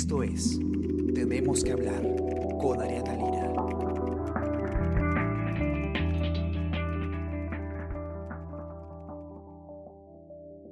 Esto 0.00 0.22
es 0.22 0.58
Tenemos 1.14 1.62
que 1.62 1.72
hablar 1.72 2.00
con 2.58 2.80
Ariana 2.80 3.12
Lira. 3.16 3.52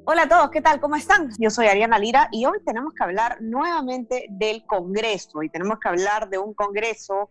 Hola 0.07 0.23
a 0.23 0.29
todos, 0.31 0.51
¿qué 0.51 0.63
tal? 0.63 0.81
¿Cómo 0.81 0.97
están? 0.97 1.29
Yo 1.39 1.51
soy 1.51 1.67
Ariana 1.67 1.99
Lira 1.99 2.31
y 2.33 2.47
hoy 2.47 2.57
tenemos 2.65 2.95
que 2.95 3.05
hablar 3.05 3.37
nuevamente 3.43 4.29
del 4.31 4.65
Congreso 4.65 5.43
y 5.43 5.51
tenemos 5.51 5.79
que 5.79 5.91
hablar 5.91 6.31
de 6.31 6.39
un 6.39 6.55
Congreso 6.55 7.29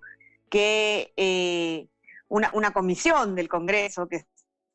que, 0.52 1.12
eh, 1.18 1.88
una, 2.28 2.74
comisión 2.74 3.34
del 3.34 3.50
Congreso 3.50 4.08
que 4.08 4.24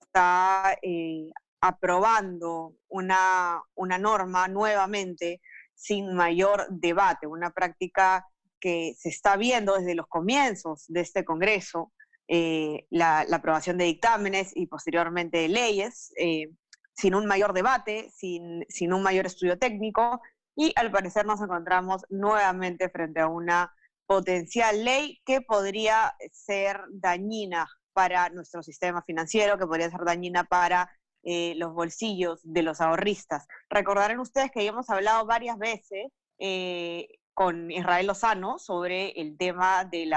está 0.01 0.77
eh, 0.83 1.30
aprobando 1.61 2.75
una, 2.89 3.62
una 3.77 3.97
norma 3.97 4.48
nuevamente 4.48 5.41
sin 5.83 6.15
mayor 6.15 6.67
debate, 6.71 7.27
una 7.27 7.51
práctica 7.51 8.25
que 8.61 8.95
se 8.97 9.09
está 9.09 9.37
viendo 9.37 9.75
desde 9.75 9.97
los 9.97 10.07
comienzos 10.07 10.85
de 10.87 11.01
este 11.01 11.25
Congreso, 11.25 11.93
eh, 12.29 12.87
la, 12.91 13.27
aprobación 13.33 13.79
de 13.79 13.87
dictámenes 13.87 14.53
y 14.55 14.67
posteriormente 14.69 15.39
de 15.39 15.49
leyes, 15.49 16.13
eh, 16.17 16.51
sin 16.95 17.17
un 17.17 17.27
mayor 17.27 17.53
debate, 17.53 18.11
sin, 18.15 18.65
sin 18.69 18.93
un 18.93 19.03
mayor 19.03 19.27
estudio 19.27 19.59
técnico, 19.59 20.21
y 20.55 20.73
al 20.77 20.93
parecer 20.93 21.27
nos 21.27 21.41
encontramos 21.41 22.03
nuevamente 22.11 22.89
frente 22.89 23.19
a 23.19 23.27
una 23.27 23.75
potencial 24.07 24.85
ley 24.85 25.21
que 25.25 25.41
podría 25.41 26.15
ser 26.30 26.80
dañina 26.93 27.67
para 27.93 28.29
nuestro 28.29 28.63
sistema 28.63 29.02
financiero, 29.02 29.59
que 29.59 29.67
podría 29.67 29.91
ser 29.91 30.05
dañina 30.05 30.45
para 30.45 30.89
eh, 31.24 31.54
los 31.56 31.73
bolsillos 31.73 32.40
de 32.42 32.62
los 32.62 32.80
ahorristas. 32.80 33.46
Recordarán 33.70 34.18
ustedes 34.18 34.51
que 34.51 34.66
hemos 34.66 34.90
hablado 34.90 35.24
varias 35.24 35.56
veces 35.56 36.10
eh, 36.40 37.06
con 37.32 37.70
Israel 37.70 38.09
Lozano 38.09 38.59
sobre 38.59 39.10
el 39.10 39.37
tema 39.38 39.84
de 39.84 40.10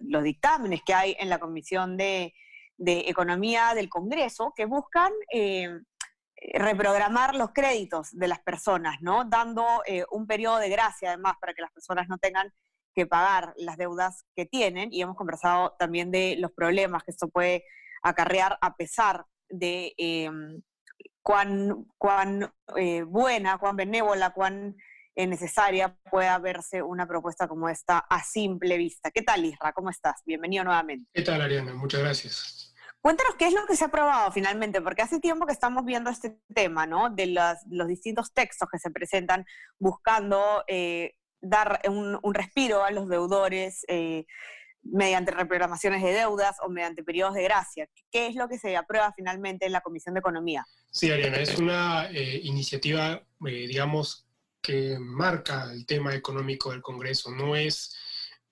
los 0.00 0.22
dictámenes 0.22 0.82
que 0.86 0.94
hay 0.94 1.16
en 1.18 1.28
la 1.28 1.40
Comisión 1.40 1.96
de, 1.96 2.32
Economía 2.78 3.74
del 3.74 3.88
Congreso 3.88 4.52
que 4.54 4.66
buscan 4.66 5.10
eh, 5.32 5.70
reprogramar 6.54 7.34
los 7.34 7.50
créditos 7.52 8.10
de 8.12 8.28
las 8.28 8.38
personas, 8.40 8.98
¿no? 9.00 9.24
Dando 9.24 9.64
un 10.12 10.26
periodo 10.26 10.58
de 10.58 10.68
gracia 10.68 11.08
además 11.08 11.34
para 11.40 11.52
que 11.54 11.62
las 11.62 11.72
personas 11.72 12.06
no 12.08 12.18
tengan 12.18 12.52
que 12.94 13.06
pagar 13.06 13.54
las 13.56 13.76
deudas 13.76 14.24
que 14.36 14.46
tienen 14.46 14.92
y 14.92 15.02
hemos 15.02 15.16
conversado 15.16 15.74
también 15.78 16.10
de 16.10 16.36
los 16.38 16.52
problemas 16.52 17.02
que 17.02 17.10
esto 17.10 17.28
puede 17.28 17.64
acarrear 18.02 18.56
a 18.60 18.76
pesar 18.76 19.26
de 19.48 19.94
em, 19.96 20.62
cuán, 21.22 21.86
cuán 21.98 22.52
eh, 22.76 23.02
buena, 23.02 23.58
cuán 23.58 23.76
benévola, 23.76 24.30
cuán 24.30 24.76
eh, 25.14 25.26
necesaria 25.26 25.96
pueda 26.10 26.38
verse 26.38 26.82
una 26.82 27.06
propuesta 27.06 27.48
como 27.48 27.68
esta 27.68 27.98
a 27.98 28.22
simple 28.22 28.76
vista. 28.76 29.10
¿Qué 29.10 29.22
tal, 29.22 29.44
Isra? 29.44 29.72
¿Cómo 29.72 29.90
estás? 29.90 30.22
Bienvenido 30.24 30.62
nuevamente. 30.64 31.10
¿Qué 31.12 31.22
tal, 31.22 31.40
Ariana? 31.40 31.74
Muchas 31.74 32.00
gracias. 32.00 32.74
Cuéntanos 33.00 33.34
qué 33.36 33.46
es 33.46 33.54
lo 33.54 33.66
que 33.66 33.76
se 33.76 33.84
ha 33.84 33.86
aprobado 33.88 34.30
finalmente, 34.32 34.80
porque 34.80 35.02
hace 35.02 35.20
tiempo 35.20 35.46
que 35.46 35.52
estamos 35.52 35.84
viendo 35.84 36.10
este 36.10 36.38
tema, 36.54 36.86
¿no? 36.86 37.10
De 37.10 37.26
los, 37.26 37.88
distintos 37.88 38.32
textos 38.32 38.68
que 38.70 38.78
se 38.78 38.90
presentan 38.90 39.44
buscando 39.78 40.64
eh, 40.66 41.14
dar 41.40 41.80
un, 41.88 42.18
un, 42.22 42.34
respiro 42.34 42.84
a 42.84 42.90
los 42.90 43.08
deudores, 43.08 43.84
mediante 44.92 45.30
reprogramaciones 45.30 46.02
de 46.02 46.12
deudas 46.12 46.56
o 46.62 46.68
mediante 46.68 47.02
periodos 47.02 47.34
de 47.34 47.42
gracia. 47.44 47.88
¿Qué 48.10 48.26
es 48.26 48.34
lo 48.34 48.48
que 48.48 48.58
se 48.58 48.76
aprueba 48.76 49.12
finalmente 49.14 49.66
en 49.66 49.72
la 49.72 49.80
Comisión 49.80 50.14
de 50.14 50.20
Economía? 50.20 50.64
Sí, 50.90 51.10
Ariana, 51.10 51.38
es 51.38 51.58
una 51.58 52.10
eh, 52.10 52.40
iniciativa, 52.44 53.22
eh, 53.46 53.66
digamos, 53.66 54.26
que 54.62 54.98
marca 54.98 55.70
el 55.72 55.86
tema 55.86 56.14
económico 56.14 56.72
del 56.72 56.82
Congreso. 56.82 57.30
No 57.30 57.54
es, 57.54 57.94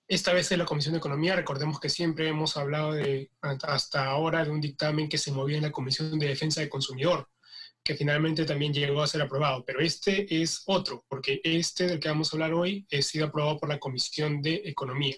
esta 0.06 0.32
vez 0.32 0.50
en 0.52 0.60
la 0.60 0.64
Comisión 0.64 0.92
de 0.92 0.98
Economía, 0.98 1.34
recordemos 1.34 1.80
que 1.80 1.88
siempre 1.88 2.28
hemos 2.28 2.56
hablado 2.56 2.92
de, 2.92 3.30
hasta 3.40 4.06
ahora 4.06 4.44
de 4.44 4.50
un 4.50 4.60
dictamen 4.60 5.08
que 5.08 5.18
se 5.18 5.32
movía 5.32 5.56
en 5.56 5.64
la 5.64 5.72
Comisión 5.72 6.18
de 6.18 6.28
Defensa 6.28 6.60
del 6.60 6.70
Consumidor, 6.70 7.28
que 7.82 7.96
finalmente 7.96 8.44
también 8.44 8.72
llegó 8.72 9.02
a 9.02 9.06
ser 9.06 9.22
aprobado. 9.22 9.64
Pero 9.64 9.80
este 9.80 10.42
es 10.42 10.62
otro, 10.66 11.04
porque 11.08 11.40
este 11.42 11.86
del 11.86 12.00
que 12.00 12.08
vamos 12.08 12.32
a 12.32 12.36
hablar 12.36 12.54
hoy 12.54 12.86
ha 12.92 13.02
sido 13.02 13.26
aprobado 13.26 13.58
por 13.58 13.68
la 13.68 13.78
Comisión 13.78 14.40
de 14.40 14.62
Economía. 14.64 15.16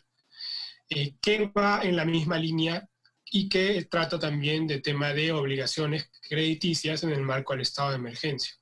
Eh, 0.89 1.17
que 1.21 1.47
va 1.47 1.81
en 1.83 1.97
la 1.97 2.05
misma 2.05 2.39
línea 2.39 2.89
y 3.25 3.49
que 3.49 3.85
trata 3.91 4.21
también 4.21 4.69
de 4.69 4.81
tema 4.81 5.13
de 5.13 5.33
obligaciones 5.33 6.09
crediticias 6.29 7.03
en 7.03 7.11
el 7.11 7.23
marco 7.23 7.53
del 7.53 7.63
estado 7.63 7.91
de 7.91 7.97
emergencia. 7.97 8.55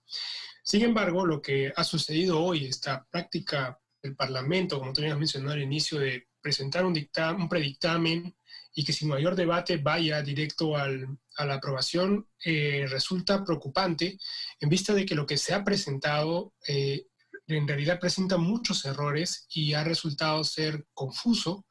Sin 0.62 0.82
embargo, 0.82 1.26
lo 1.26 1.42
que 1.42 1.70
ha 1.76 1.84
sucedido 1.84 2.42
hoy, 2.42 2.64
esta 2.64 3.06
práctica 3.10 3.78
del 4.02 4.16
Parlamento, 4.16 4.78
como 4.78 4.94
tú 4.94 5.02
habías 5.02 5.18
mencionado 5.18 5.52
al 5.52 5.62
inicio, 5.62 5.98
de 5.98 6.28
presentar 6.40 6.86
un, 6.86 6.94
un 7.38 7.48
predictamen 7.48 8.34
y 8.74 8.84
que 8.84 8.94
sin 8.94 9.08
mayor 9.08 9.36
debate 9.36 9.76
vaya 9.76 10.22
directo 10.22 10.76
a 10.76 10.88
la 10.88 11.54
aprobación, 11.54 12.26
eh, 12.42 12.86
resulta 12.88 13.44
preocupante 13.44 14.18
en 14.60 14.68
vista 14.70 14.94
de 14.94 15.04
que 15.04 15.14
lo 15.14 15.26
que 15.26 15.36
se 15.36 15.52
ha 15.52 15.62
presentado 15.62 16.54
eh, 16.66 17.06
en 17.46 17.68
realidad 17.68 18.00
presenta 18.00 18.38
muchos 18.38 18.84
errores 18.86 19.46
y 19.50 19.74
ha 19.74 19.84
resultado 19.84 20.42
ser 20.44 20.86
confuso 20.94 21.66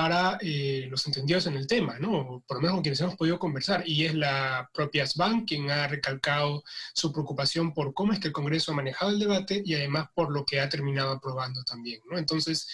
para 0.00 0.38
eh, 0.42 0.86
los 0.88 1.04
entendidos 1.08 1.48
en 1.48 1.56
el 1.56 1.66
tema, 1.66 1.98
¿no? 1.98 2.44
Por 2.46 2.58
lo 2.58 2.60
menos 2.60 2.74
con 2.74 2.82
quienes 2.82 3.00
hemos 3.00 3.16
podido 3.16 3.36
conversar. 3.36 3.82
Y 3.84 4.04
es 4.04 4.14
la 4.14 4.70
propia 4.72 5.04
SBAN 5.04 5.44
quien 5.44 5.72
ha 5.72 5.88
recalcado 5.88 6.62
su 6.94 7.12
preocupación 7.12 7.74
por 7.74 7.92
cómo 7.94 8.12
es 8.12 8.20
que 8.20 8.28
el 8.28 8.32
Congreso 8.32 8.70
ha 8.70 8.76
manejado 8.76 9.10
el 9.10 9.18
debate 9.18 9.60
y 9.64 9.74
además 9.74 10.06
por 10.14 10.30
lo 10.30 10.44
que 10.44 10.60
ha 10.60 10.68
terminado 10.68 11.10
aprobando 11.10 11.64
también, 11.64 12.00
¿no? 12.08 12.16
Entonces, 12.16 12.68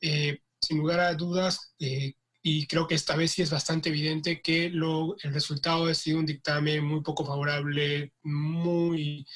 eh, 0.00 0.38
sin 0.60 0.78
lugar 0.78 1.00
a 1.00 1.14
dudas, 1.14 1.74
eh, 1.80 2.14
y 2.40 2.68
creo 2.68 2.86
que 2.86 2.94
esta 2.94 3.16
vez 3.16 3.32
sí 3.32 3.42
es 3.42 3.50
bastante 3.50 3.88
evidente 3.88 4.40
que 4.40 4.70
lo, 4.70 5.16
el 5.24 5.34
resultado 5.34 5.86
ha 5.86 5.94
sido 5.94 6.20
un 6.20 6.26
dictamen 6.26 6.84
muy 6.84 7.02
poco 7.02 7.26
favorable, 7.26 8.12
muy 8.22 9.26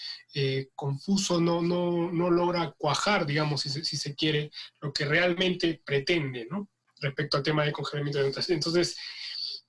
confuso, 0.77 1.41
no, 1.41 1.61
no, 1.63 2.13
no, 2.13 2.31
logra 2.31 2.73
cuajar, 2.79 3.27
digamos, 3.27 3.63
si 3.63 3.85
si 3.85 3.97
se 3.97 4.15
quiere, 4.15 4.51
lo 4.81 4.93
que 4.93 5.05
realmente 5.05 5.83
pretende, 5.85 6.47
¿no? 6.49 6.69
Respecto 7.01 7.37
al 7.37 7.43
tema 7.43 7.65
de 7.65 7.73
congelamiento 7.73 8.19
de 8.19 8.29
notas. 8.29 8.49
Entonces, 8.51 8.97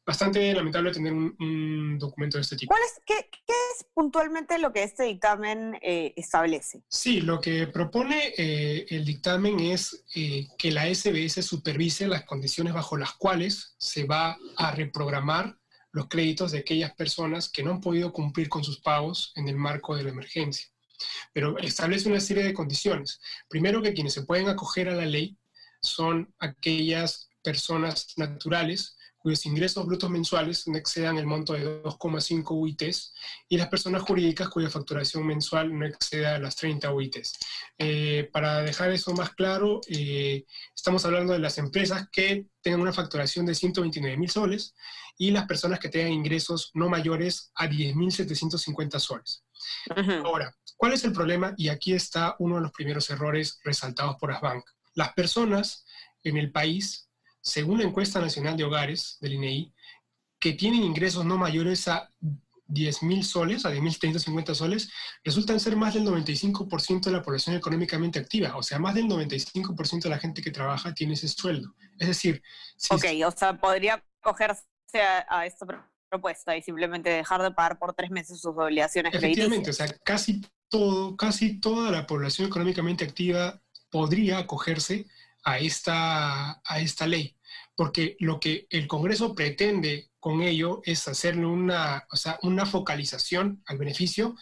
bastante 0.06 0.54
lamentable 0.54 0.92
tener 0.92 1.12
un, 1.12 1.98
documento 1.98 2.38
de 2.38 2.42
este 2.42 2.56
tipo. 2.56 2.70
¿Cuál 2.70 2.84
es, 2.84 3.02
qué, 3.06 3.30
es 3.48 3.86
puntualmente 3.94 4.60
lo 4.60 4.72
que 4.72 4.84
este 4.84 5.04
dictamen 5.04 5.78
eh, 5.82 6.14
establece? 6.16 6.84
Sí, 6.90 7.22
lo 7.22 7.40
que 7.42 7.68
propone 7.68 8.34
eh, 8.38 8.86
el 8.90 9.06
dictamen 9.06 9.60
es 9.60 10.04
eh, 10.16 10.48
que 10.58 10.72
la 10.72 10.94
SBS 10.94 11.42
supervise 11.44 12.08
las 12.08 12.26
condiciones 12.26 12.74
bajo 12.74 12.98
las 12.98 13.14
cuales 13.14 13.76
se 13.78 14.04
va 14.04 14.38
a 14.58 14.72
reprogramar 14.72 15.58
los 15.92 16.08
créditos 16.10 16.52
de 16.52 16.60
aquellas 16.60 16.94
personas 16.94 17.50
que 17.50 17.64
no 17.64 17.72
han 17.72 17.82
podido 17.82 18.12
cumplir 18.12 18.50
con 18.50 18.64
sus 18.64 18.82
pagos 18.82 19.32
en 19.36 19.48
el 19.48 19.56
marco 19.56 19.96
de 19.96 20.04
la 20.04 20.10
emergencia. 20.10 20.68
Pero 21.34 21.58
establece 21.58 22.10
una 22.10 22.20
serie 22.20 22.44
de 22.44 22.54
condiciones. 22.54 23.20
Primero, 23.48 23.82
que 23.82 23.94
quienes 23.94 24.14
se 24.14 24.24
pueden 24.24 24.50
acoger 24.50 24.90
a 24.90 24.96
la 24.96 25.06
ley 25.06 25.38
son 25.88 26.34
aquellas 26.40 27.30
personas 27.42 28.14
naturales 28.18 28.98
cuyos 29.26 29.46
ingresos 29.48 29.84
brutos 29.88 30.12
mensuales 30.12 30.68
no 30.68 30.78
excedan 30.78 31.18
el 31.18 31.26
monto 31.26 31.54
de 31.54 31.82
2,5 31.82 32.46
UITs 32.52 33.12
y 33.50 33.58
las 33.58 33.70
personas 33.70 34.04
jurídicas 34.04 34.50
cuya 34.50 34.70
facturación 34.70 35.26
mensual 35.26 35.76
no 35.76 35.84
exceda 35.84 36.38
las 36.38 36.56
30 36.56 36.94
UITs. 36.94 37.34
Eh, 37.80 38.30
para 38.32 38.62
dejar 38.62 38.92
eso 38.92 39.16
más 39.16 39.32
claro, 39.32 39.82
eh, 39.88 40.46
estamos 40.76 41.04
hablando 41.06 41.34
de 41.34 41.40
las 41.40 41.58
empresas 41.58 42.08
que 42.12 42.46
tengan 42.62 42.82
una 42.82 42.94
facturación 42.94 43.48
de 43.48 43.56
129 43.56 44.16
mil 44.16 44.30
soles 44.30 44.76
y 45.18 45.32
las 45.32 45.48
personas 45.48 45.80
que 45.80 45.90
tengan 45.90 46.14
ingresos 46.14 46.70
no 46.76 46.88
mayores 46.88 47.52
a 47.56 47.66
10.750 47.66 49.00
soles. 49.00 49.44
Ahora, 50.24 50.56
¿cuál 50.78 50.94
es 50.94 51.04
el 51.04 51.14
problema? 51.14 51.56
Y 51.58 51.70
aquí 51.70 51.94
está 51.94 52.36
uno 52.38 52.58
de 52.58 52.62
los 52.62 52.72
primeros 52.72 53.10
errores 53.10 53.60
resaltados 53.64 54.18
por 54.20 54.32
Asbank 54.32 54.64
las 54.96 55.14
personas 55.14 55.85
en 56.26 56.38
el 56.38 56.52
país, 56.52 57.10
según 57.42 57.80
la 57.80 57.86
encuesta 57.86 58.20
nacional 58.20 58.58
de 58.58 58.66
hogares 58.66 59.18
del 59.22 59.34
INEI, 59.34 59.74
que 60.40 60.54
tienen 60.54 60.84
ingresos 60.84 61.26
no 61.26 61.38
mayores 61.38 61.88
a 61.88 62.10
10 62.68 63.04
mil 63.04 63.24
soles, 63.24 63.66
a 63.66 63.72
10.350 63.72 64.56
soles, 64.56 64.90
resultan 65.24 65.60
ser 65.60 65.76
más 65.76 65.94
del 65.94 66.06
95% 66.06 67.06
de 67.06 67.12
la 67.12 67.22
población 67.22 67.56
económicamente 67.56 68.20
activa. 68.20 68.56
O 68.58 68.64
sea, 68.64 68.80
más 68.80 68.96
del 68.96 69.06
95% 69.06 70.04
de 70.04 70.10
la 70.10 70.18
gente 70.18 70.42
que 70.42 70.52
trabaja 70.52 70.94
tiene 70.94 71.14
ese 71.14 71.28
sueldo. 71.28 71.74
Es 72.00 72.08
decir... 72.08 72.42
ok, 72.90 73.06
o 73.26 73.32
sea, 73.32 73.60
podría 73.60 74.04
cogerse 74.22 74.66
a, 75.30 75.46
esta 75.46 75.66
propuesta 76.10 76.58
y 76.58 76.62
simplemente 76.62 77.10
dejar 77.10 77.42
de 77.42 77.52
pagar 77.52 77.78
por 77.78 77.94
tres 77.94 78.10
meses 78.10 78.40
sus 78.40 78.56
obligaciones 78.56 79.14
Efectivamente, 79.14 79.70
o 79.70 79.74
sea, 79.74 79.88
casi 80.04 80.42
todo, 80.70 81.16
casi 81.16 81.60
toda 81.60 81.92
la 81.92 82.08
población 82.08 82.48
económicamente 82.48 83.04
activa 83.04 83.62
podría 83.92 84.40
acogerse 84.40 85.06
a 85.46 85.60
esta, 85.60 86.62
a 86.66 86.80
esta 86.80 87.08
ley, 87.08 87.38
porque 87.76 88.18
lo 88.20 88.40
que 88.40 88.68
el 88.70 88.88
Congreso 88.88 89.34
pretende 89.36 90.10
con 90.20 90.42
ello 90.42 90.82
es 90.84 91.08
hacerle 91.08 91.46
una, 91.46 92.06
o 92.12 92.16
sea, 92.16 92.40
una 92.42 92.66
focalización 92.66 93.64
al 93.68 93.78
beneficio 93.78 94.36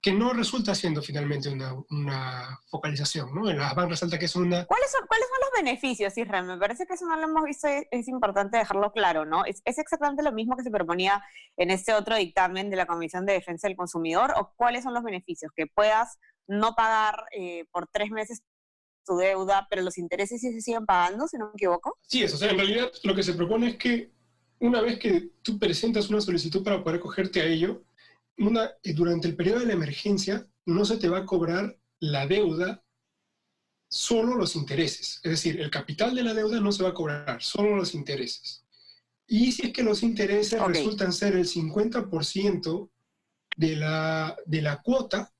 que 0.00 0.12
no 0.12 0.32
resulta 0.32 0.74
siendo 0.74 1.02
finalmente 1.02 1.48
una, 1.48 1.74
una 1.90 2.60
focalización, 2.68 3.34
¿no? 3.34 3.50
En 3.50 3.58
las 3.58 3.74
van 3.74 3.90
resalta 3.90 4.18
que 4.18 4.26
es 4.26 4.36
una... 4.36 4.64
¿Cuáles 4.66 4.90
son, 4.92 5.06
¿Cuáles 5.08 5.26
son 5.28 5.38
los 5.40 5.62
beneficios, 5.62 6.16
Israel? 6.16 6.44
Me 6.44 6.56
parece 6.56 6.86
que 6.86 6.94
eso 6.94 7.06
no 7.06 7.16
lo 7.16 7.24
hemos 7.24 7.44
visto, 7.44 7.66
es, 7.66 7.86
es 7.90 8.06
importante 8.06 8.58
dejarlo 8.58 8.92
claro, 8.92 9.24
¿no? 9.24 9.44
Es, 9.44 9.60
es, 9.64 9.78
exactamente 9.78 10.22
lo 10.22 10.30
mismo 10.30 10.56
que 10.56 10.62
se 10.62 10.70
proponía 10.70 11.22
en 11.56 11.70
este 11.70 11.94
otro 11.94 12.16
dictamen 12.16 12.70
de 12.70 12.76
la 12.76 12.86
Comisión 12.86 13.26
de 13.26 13.32
Defensa 13.32 13.66
del 13.66 13.76
Consumidor, 13.76 14.34
o 14.36 14.52
cuáles 14.56 14.84
son 14.84 14.94
los 14.94 15.02
beneficios? 15.02 15.50
Que 15.54 15.66
puedas 15.66 16.18
no 16.48 16.74
pagar 16.74 17.26
eh, 17.32 17.66
por 17.70 17.88
tres 17.92 18.10
meses 18.10 18.42
tu 19.08 19.16
deuda, 19.16 19.66
pero 19.70 19.82
los 19.82 19.96
intereses 19.96 20.40
sí 20.40 20.52
se 20.52 20.60
siguen 20.60 20.84
pagando, 20.84 21.26
si 21.26 21.38
no 21.38 21.46
me 21.46 21.52
equivoco. 21.54 21.96
Sí, 22.02 22.22
es, 22.22 22.34
o 22.34 22.36
sea, 22.36 22.50
en 22.50 22.58
realidad 22.58 22.92
lo 23.04 23.14
que 23.14 23.22
se 23.22 23.32
propone 23.32 23.70
es 23.70 23.76
que 23.76 24.10
una 24.60 24.80
vez 24.80 24.98
que 24.98 25.30
tú 25.42 25.58
presentas 25.58 26.10
una 26.10 26.20
solicitud 26.20 26.62
para 26.62 26.82
poder 26.82 26.98
acogerte 26.98 27.40
a 27.40 27.46
ello, 27.46 27.82
una, 28.36 28.70
durante 28.94 29.28
el 29.28 29.36
periodo 29.36 29.60
de 29.60 29.66
la 29.66 29.72
emergencia 29.72 30.46
no 30.66 30.84
se 30.84 30.98
te 30.98 31.08
va 31.08 31.18
a 31.18 31.26
cobrar 31.26 31.76
la 32.00 32.26
deuda, 32.26 32.84
solo 33.88 34.36
los 34.36 34.54
intereses. 34.54 35.20
Es 35.22 35.30
decir, 35.30 35.60
el 35.60 35.70
capital 35.70 36.14
de 36.14 36.22
la 36.22 36.34
deuda 36.34 36.60
no 36.60 36.70
se 36.70 36.82
va 36.82 36.90
a 36.90 36.94
cobrar, 36.94 37.42
solo 37.42 37.76
los 37.76 37.94
intereses. 37.94 38.64
Y 39.26 39.52
si 39.52 39.66
es 39.66 39.72
que 39.72 39.82
los 39.82 40.02
intereses 40.02 40.60
okay. 40.60 40.74
resultan 40.74 41.12
ser 41.12 41.34
el 41.34 41.46
50% 41.46 42.90
de 43.56 43.76
la, 43.76 44.36
de 44.46 44.62
la 44.62 44.82
cuota, 44.82 45.32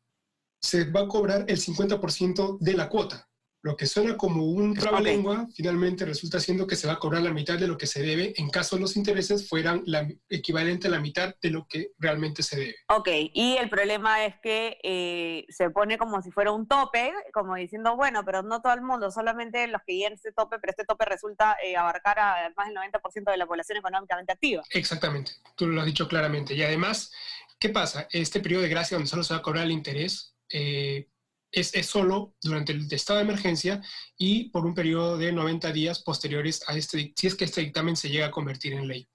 se 0.61 0.91
va 0.91 1.03
a 1.03 1.09
cobrar 1.09 1.44
el 1.49 1.59
50% 1.59 2.59
de 2.59 2.73
la 2.75 2.88
cuota. 2.88 3.28
Lo 3.62 3.76
que 3.76 3.87
suena 3.87 4.16
como 4.16 4.44
un 4.44 4.75
trabalengua, 4.75 5.43
okay. 5.43 5.55
finalmente 5.55 6.05
resulta 6.05 6.38
siendo 6.38 6.66
que 6.66 6.76
se 6.76 6.87
va 6.87 6.94
a 6.94 6.99
cobrar 6.99 7.22
la 7.22 7.32
mitad 7.32 7.58
de 7.58 7.66
lo 7.66 7.76
que 7.76 7.87
se 7.87 8.02
debe 8.02 8.32
en 8.37 8.50
caso 8.50 8.78
los 8.78 8.96
intereses 8.96 9.49
fueran 9.49 9.82
la, 9.87 10.08
equivalente 10.28 10.87
a 10.87 10.90
la 10.90 11.00
mitad 11.00 11.34
de 11.43 11.50
lo 11.50 11.66
que 11.66 11.90
realmente 11.99 12.43
se 12.43 12.56
debe. 12.56 12.75
Ok, 12.88 13.08
y 13.32 13.56
el 13.56 13.69
problema 13.69 14.25
es 14.25 14.37
que 14.43 14.78
eh, 14.82 15.44
se 15.49 15.70
pone 15.70 15.99
como 15.99 16.22
si 16.22 16.31
fuera 16.31 16.52
un 16.52 16.69
tope, 16.69 17.12
como 17.32 17.56
diciendo, 17.56 17.96
bueno, 17.96 18.25
pero 18.25 18.43
no 18.43 18.60
todo 18.62 18.72
el 18.75 18.82
mundo, 18.82 19.10
solamente 19.10 19.66
los 19.66 19.82
que 19.87 19.96
llegan 19.96 20.12
ese 20.14 20.32
tope, 20.32 20.58
pero 20.60 20.70
este 20.70 20.84
tope 20.84 21.05
resulta 21.05 21.56
eh, 21.62 21.76
abarcar 21.76 22.19
a 22.19 22.52
más 22.56 22.69
del 22.69 22.76
90% 22.76 23.31
de 23.31 23.37
la 23.37 23.46
población 23.46 23.78
económicamente 23.78 24.32
activa. 24.32 24.62
Exactamente, 24.70 25.32
tú 25.56 25.66
lo 25.66 25.81
has 25.81 25.87
dicho 25.87 26.06
claramente. 26.06 26.55
Y 26.55 26.62
además, 26.62 27.12
¿qué 27.58 27.70
pasa? 27.70 28.06
Este 28.10 28.40
periodo 28.40 28.62
de 28.62 28.69
gracia 28.69 28.96
donde 28.96 29.10
solo 29.10 29.22
se 29.22 29.34
va 29.34 29.40
a 29.40 29.43
cobrar 29.43 29.64
el 29.64 29.72
interés, 29.72 30.34
eh, 30.50 31.08
es, 31.50 31.75
es, 31.75 31.87
solo 31.87 32.35
durante 32.43 32.73
el 32.73 32.93
estado 32.93 33.19
de 33.19 33.25
emergencia 33.25 33.83
y 34.17 34.50
por 34.50 34.67
un 34.67 34.75
periodo 34.75 35.17
de 35.17 35.33
90 35.33 35.73
días 35.73 36.03
posteriores 36.03 36.62
a 36.69 36.77
este, 36.77 37.12
si 37.17 37.27
es 37.27 37.35
que 37.35 37.45
este 37.45 37.62
dictamen 37.62 37.97
se 37.97 38.11
llega 38.11 38.27
a 38.27 38.31
convertir 38.31 38.75
en 38.75 38.87
ley. 38.87 39.09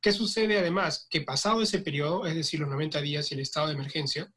¿Qué 0.00 0.12
sucede 0.12 0.58
además? 0.58 1.06
Que 1.10 1.22
pasado 1.22 1.60
ese 1.60 1.80
periodo, 1.80 2.26
es 2.26 2.34
decir, 2.34 2.60
los 2.60 2.68
90 2.68 3.00
días 3.00 3.30
y 3.30 3.34
el 3.34 3.40
estado 3.40 3.66
de 3.66 3.74
emergencia, 3.74 4.32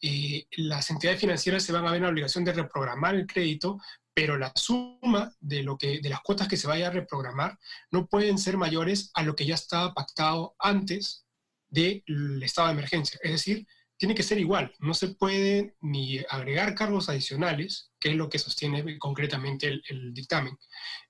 eh, 0.00 0.46
las 0.56 0.90
entidades 0.90 1.20
financieras 1.20 1.62
se 1.62 1.72
van 1.72 1.86
a 1.86 1.90
ver 1.90 1.98
en 1.98 2.04
la 2.04 2.08
obligación 2.08 2.44
de 2.44 2.52
reprogramar 2.52 3.14
el 3.14 3.26
crédito, 3.26 3.78
pero 4.12 4.36
la 4.36 4.52
suma 4.56 5.32
de, 5.40 5.62
lo 5.62 5.78
que, 5.78 6.00
de 6.00 6.08
las 6.08 6.20
cuotas 6.20 6.48
que 6.48 6.56
se 6.56 6.66
vaya 6.66 6.88
a 6.88 6.90
reprogramar 6.90 7.58
no 7.90 8.06
pueden 8.06 8.38
ser 8.38 8.56
mayores 8.56 9.10
a 9.14 9.22
lo 9.22 9.36
que 9.36 9.46
ya 9.46 9.54
estaba 9.54 9.94
pactado 9.94 10.56
antes 10.58 11.24
del 11.68 12.42
estado 12.42 12.68
de 12.68 12.74
emergencia. 12.74 13.18
Es 13.22 13.32
decir, 13.32 13.66
tiene 14.04 14.14
que 14.14 14.22
ser 14.22 14.38
igual. 14.38 14.70
No 14.80 14.92
se 14.92 15.14
puede 15.14 15.76
ni 15.80 16.18
agregar 16.28 16.74
cargos 16.74 17.08
adicionales, 17.08 17.90
que 17.98 18.10
es 18.10 18.16
lo 18.16 18.28
que 18.28 18.38
sostiene 18.38 18.98
concretamente 18.98 19.80
el, 19.88 20.12
dictamen. 20.12 20.58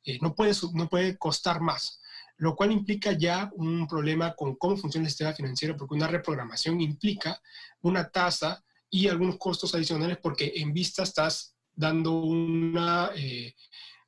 Eh, 0.04 0.18
no, 0.22 0.32
puede, 0.36 0.52
no 0.74 0.88
puede 0.88 1.18
costar 1.18 1.60
más, 1.60 2.00
lo 2.36 2.54
cual 2.54 2.70
implica 2.70 3.10
ya 3.10 3.50
un 3.54 3.88
problema 3.88 4.36
con 4.36 4.54
cómo 4.54 4.76
funciona 4.76 5.06
el 5.06 5.10
sistema 5.10 5.32
financiero, 5.32 5.76
porque 5.76 5.96
una 5.96 6.06
reprogramación 6.06 6.80
implica 6.80 7.42
una 7.80 8.08
tasa 8.08 8.64
y 8.88 9.08
algunos 9.08 9.38
costos 9.38 9.74
adicionales, 9.74 10.18
porque 10.22 10.52
en 10.54 10.72
vista 10.72 11.02
estás 11.02 11.56
dando 11.72 12.22
eh, 13.16 13.56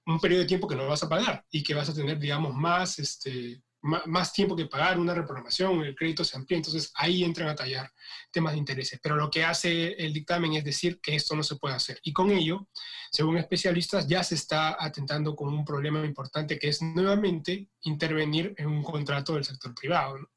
un 0.06 0.20
periodo 0.20 0.42
de 0.42 0.46
tiempo 0.46 0.68
que 0.68 0.76
no 0.76 0.86
vas 0.86 1.02
a 1.02 1.08
pagar 1.08 1.44
y 1.50 1.64
que 1.64 1.74
vas 1.74 1.88
a 1.88 1.94
tener, 1.94 2.20
digamos, 2.20 2.54
más 2.54 3.00
este, 3.00 3.60
más 3.82 4.32
tiempo 4.32 4.56
que 4.56 4.66
pagar 4.66 4.98
una 4.98 5.14
reprogramación, 5.14 5.84
el 5.84 5.94
crédito 5.94 6.24
se 6.24 6.36
amplía, 6.36 6.56
entonces 6.56 6.90
ahí 6.94 7.22
entran 7.22 7.48
a 7.48 7.54
tallar 7.54 7.92
temas 8.32 8.52
de 8.52 8.58
intereses. 8.58 8.98
Pero 9.02 9.16
lo 9.16 9.30
que 9.30 9.44
hace 9.44 9.92
el 9.92 10.12
dictamen 10.12 10.54
es 10.54 10.64
decir 10.64 11.00
que 11.00 11.14
esto 11.14 11.36
no 11.36 11.42
se 11.42 11.56
puede 11.56 11.74
hacer. 11.74 12.00
Y 12.02 12.12
con 12.12 12.30
ello, 12.30 12.68
según 13.10 13.38
especialistas, 13.38 14.06
ya 14.08 14.24
se 14.24 14.34
está 14.34 14.76
atentando 14.78 15.36
con 15.36 15.52
un 15.52 15.64
problema 15.64 16.04
importante 16.04 16.58
que 16.58 16.68
es 16.68 16.82
nuevamente 16.82 17.68
intervenir 17.82 18.54
en 18.56 18.66
un 18.66 18.82
contrato 18.82 19.34
del 19.34 19.44
sector 19.44 19.74
privado. 19.74 20.18
¿no? 20.18 20.28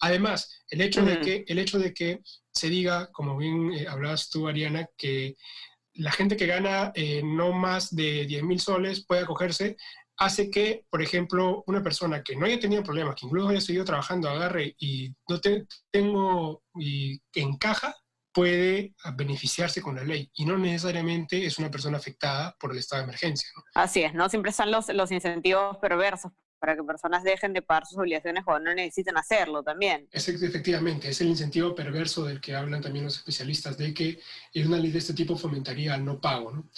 Además, 0.00 0.64
el 0.68 0.80
hecho, 0.80 1.04
de 1.04 1.20
que, 1.20 1.44
el 1.46 1.58
hecho 1.58 1.78
de 1.78 1.94
que 1.94 2.20
se 2.52 2.68
diga, 2.68 3.10
como 3.12 3.36
bien 3.36 3.72
eh, 3.72 3.86
hablabas 3.88 4.30
tú, 4.30 4.48
Ariana, 4.48 4.88
que 4.96 5.36
la 5.94 6.12
gente 6.12 6.36
que 6.36 6.46
gana 6.46 6.92
eh, 6.94 7.22
no 7.24 7.52
más 7.52 7.94
de 7.94 8.26
10 8.26 8.42
mil 8.42 8.60
soles 8.60 9.04
puede 9.06 9.22
acogerse 9.22 9.76
hace 10.18 10.50
que, 10.50 10.84
por 10.90 11.02
ejemplo, 11.02 11.62
una 11.66 11.82
persona 11.82 12.22
que 12.22 12.36
no 12.36 12.46
haya 12.46 12.58
tenido 12.58 12.82
problemas, 12.82 13.16
que 13.16 13.26
incluso 13.26 13.48
haya 13.48 13.60
seguido 13.60 13.84
trabajando, 13.84 14.28
agarre 14.28 14.74
y 14.78 15.14
no 15.28 15.40
te, 15.40 15.66
tengo 15.90 16.62
y 16.74 17.20
encaja, 17.34 17.94
puede 18.32 18.94
beneficiarse 19.14 19.80
con 19.80 19.96
la 19.96 20.04
ley 20.04 20.30
y 20.34 20.44
no 20.44 20.58
necesariamente 20.58 21.46
es 21.46 21.58
una 21.58 21.70
persona 21.70 21.96
afectada 21.96 22.54
por 22.60 22.70
el 22.70 22.78
estado 22.78 23.00
de 23.00 23.04
emergencia. 23.04 23.48
¿no? 23.56 23.62
Así 23.74 24.02
es, 24.02 24.12
¿no? 24.12 24.28
Siempre 24.28 24.50
están 24.50 24.70
los, 24.70 24.88
los 24.90 25.10
incentivos 25.10 25.78
perversos 25.78 26.32
para 26.58 26.76
que 26.76 26.82
personas 26.82 27.22
dejen 27.22 27.52
de 27.52 27.62
pagar 27.62 27.86
sus 27.86 27.98
obligaciones 27.98 28.44
cuando 28.44 28.68
no 28.68 28.74
necesitan 28.74 29.16
hacerlo 29.16 29.62
también. 29.62 30.08
Es, 30.10 30.28
efectivamente, 30.28 31.08
es 31.08 31.20
el 31.20 31.28
incentivo 31.28 31.74
perverso 31.74 32.24
del 32.24 32.40
que 32.40 32.54
hablan 32.54 32.82
también 32.82 33.04
los 33.04 33.16
especialistas, 33.16 33.78
de 33.78 33.94
que 33.94 34.20
una 34.64 34.78
ley 34.78 34.90
de 34.90 34.98
este 34.98 35.14
tipo 35.14 35.36
fomentaría 35.36 35.94
el 35.94 36.04
no 36.04 36.20
pago. 36.20 36.52
¿no? 36.52 36.68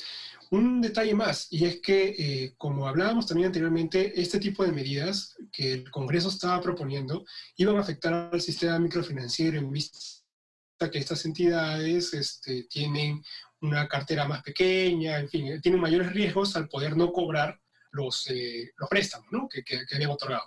Un 0.50 0.80
detalle 0.80 1.14
más, 1.14 1.46
y 1.50 1.66
es 1.66 1.80
que, 1.80 2.14
eh, 2.18 2.54
como 2.56 2.88
hablábamos 2.88 3.26
también 3.26 3.48
anteriormente, 3.48 4.18
este 4.20 4.38
tipo 4.38 4.64
de 4.64 4.72
medidas 4.72 5.36
que 5.52 5.74
el 5.74 5.90
Congreso 5.90 6.28
estaba 6.28 6.60
proponiendo 6.62 7.24
iban 7.56 7.76
a 7.76 7.80
afectar 7.80 8.30
al 8.32 8.40
sistema 8.40 8.78
microfinanciero 8.78 9.58
en 9.58 9.70
vista 9.70 9.98
que 10.90 10.98
estas 10.98 11.24
entidades 11.24 12.14
este, 12.14 12.64
tienen 12.64 13.22
una 13.60 13.88
cartera 13.88 14.26
más 14.26 14.42
pequeña, 14.42 15.18
en 15.18 15.28
fin, 15.28 15.60
tienen 15.60 15.80
mayores 15.80 16.12
riesgos 16.12 16.54
al 16.56 16.68
poder 16.68 16.96
no 16.96 17.12
cobrar 17.12 17.60
los, 17.90 18.28
eh, 18.30 18.70
los 18.76 18.88
préstamos 18.88 19.26
¿no? 19.32 19.48
que, 19.48 19.64
que, 19.64 19.84
que, 19.86 19.94
habían 19.94 20.10
otorgado. 20.10 20.44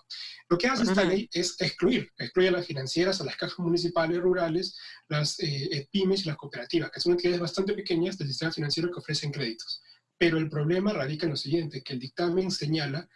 Lo 0.50 0.58
que 0.58 0.67
hace 0.67 0.84
esta 0.84 1.03
ley 1.03 1.29
es 1.34 1.60
excluir, 1.60 2.12
excluye 2.17 2.50
a 2.50 2.51
las 2.51 2.65
financieras, 2.65 3.20
a 3.20 3.25
las 3.25 3.36
cajas 3.36 3.60
municipales 3.60 4.20
rurales, 4.20 4.77
las 5.10 5.39
eh, 5.39 5.88
pymes 5.91 6.24
y 6.24 6.27
las 6.29 6.38
cooperativas, 6.38 6.91
que 6.91 7.00
son 7.00 7.13
entidades 7.13 7.39
bastante 7.39 7.74
pequeñas 7.74 8.17
del 8.17 8.27
sistema 8.27 8.51
financiero 8.51 8.91
que 8.91 9.00
ofrecen 9.00 9.31
créditos. 9.31 9.81
Pero 10.21 10.37
el 10.37 10.51
problema 10.51 10.93
radica 10.93 11.25
en 11.25 11.31
lo 11.31 11.35
siguiente, 11.35 11.81
que 11.81 11.93
el 11.93 11.99
dictamen 11.99 12.51
señala 12.51 13.09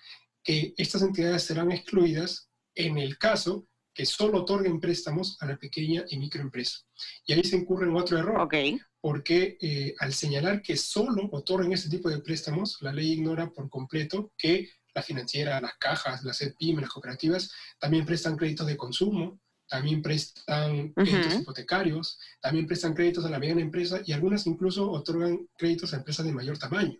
que 0.43 0.73
estas 0.75 1.03
entidades 1.03 1.43
serán 1.43 1.71
excluidas 1.71 2.49
en 2.73 2.97
el 2.97 3.19
caso 3.19 3.67
que 3.93 4.07
solo 4.07 4.39
otorguen 4.39 4.79
préstamos 4.79 5.37
a 5.39 5.45
la 5.45 5.55
pequeña 5.55 6.03
y 6.09 6.17
microempresa. 6.17 6.79
Y 7.27 7.33
ahí 7.33 7.43
se 7.43 7.57
incurre 7.57 7.85
en 7.85 7.95
otro 7.95 8.17
error, 8.17 8.41
okay. 8.41 8.79
porque 8.99 9.55
eh, 9.61 9.93
al 9.99 10.13
señalar 10.13 10.63
que 10.63 10.75
solo 10.77 11.29
otorguen 11.31 11.73
este 11.73 11.91
tipo 11.91 12.09
de 12.09 12.23
préstamos, 12.23 12.81
la 12.81 12.91
ley 12.91 13.11
ignora 13.11 13.51
por 13.51 13.69
completo 13.69 14.33
que 14.35 14.71
la 14.95 15.03
financiera, 15.03 15.61
las 15.61 15.75
cajas, 15.77 16.23
las 16.23 16.41
EPIM, 16.41 16.79
las 16.79 16.89
cooperativas, 16.89 17.51
también 17.77 18.03
prestan 18.03 18.35
créditos 18.35 18.65
de 18.65 18.77
consumo, 18.77 19.39
también 19.67 20.01
prestan 20.01 20.93
créditos 20.93 21.33
uh 21.33 21.37
-huh. 21.37 21.41
hipotecarios, 21.41 22.19
también 22.41 22.67
prestan 22.67 22.93
créditos 22.93 23.25
a 23.25 23.29
la 23.29 23.39
mediana 23.39 23.61
empresa 23.61 24.01
y 24.05 24.11
algunas 24.11 24.45
incluso 24.47 24.89
otorgan 24.91 25.47
créditos 25.57 25.93
a 25.93 25.97
empresas 25.97 26.25
de 26.25 26.33
mayor 26.33 26.57
tamaño. 26.57 26.97